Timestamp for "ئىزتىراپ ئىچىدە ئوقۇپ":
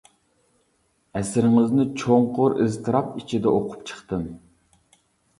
2.65-3.85